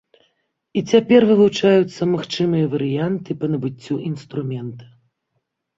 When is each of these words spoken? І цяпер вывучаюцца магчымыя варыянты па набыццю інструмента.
І 0.79 0.81
цяпер 0.93 1.21
вывучаюцца 1.33 2.01
магчымыя 2.15 2.65
варыянты 2.75 3.31
па 3.45 3.53
набыццю 3.53 3.95
інструмента. 4.11 4.85